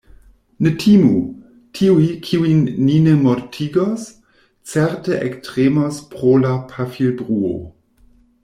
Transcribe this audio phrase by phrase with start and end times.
[0.65, 1.13] Ne timu!
[1.79, 4.07] Tiuj, kiujn ni ne mortigos,
[4.73, 7.55] certe ektremos pro la pafilbruo.